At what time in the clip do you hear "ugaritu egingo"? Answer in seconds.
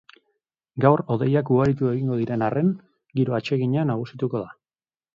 1.57-2.19